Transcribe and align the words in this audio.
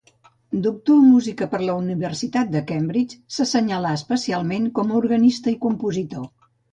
Doctor 0.67 0.93
en 0.99 1.03
música 1.09 1.47
per 1.49 1.59
la 1.65 1.75
Universitat 1.81 2.49
de 2.55 2.61
Cambridge, 2.71 3.17
s'assenyalà 3.35 3.91
especialment 3.99 4.65
com 4.79 4.95
a 4.95 4.97
organista 5.01 5.55
i 5.57 5.59
compositor. 5.67 6.25